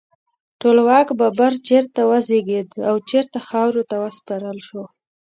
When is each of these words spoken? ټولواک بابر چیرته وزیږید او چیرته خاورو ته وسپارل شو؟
ټولواک 0.61 1.07
بابر 1.19 1.51
چیرته 1.67 2.01
وزیږید 2.11 2.69
او 2.89 2.95
چیرته 3.09 3.37
خاورو 3.47 3.83
ته 3.89 3.95
وسپارل 4.03 4.57
شو؟ 4.67 4.83